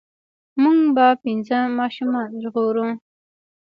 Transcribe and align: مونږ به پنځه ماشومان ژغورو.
مونږ 0.61 0.81
به 0.95 1.07
پنځه 1.23 1.59
ماشومان 1.79 2.29
ژغورو. 2.43 2.87